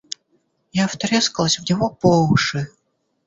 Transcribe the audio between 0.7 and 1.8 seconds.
Я втрескалась в